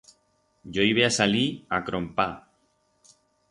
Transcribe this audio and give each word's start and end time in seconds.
Yo 0.77 0.85
ibe 0.91 1.03
a 1.09 1.11
salir 1.17 1.45
a 1.79 1.81
crompar. 1.91 2.29